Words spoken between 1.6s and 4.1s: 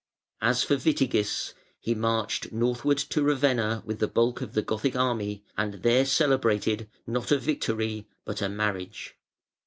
he marched northward to Ravenna with the